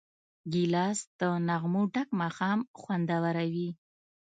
[0.53, 3.69] ګیلاس له نغمو ډک ماښام خوندوروي.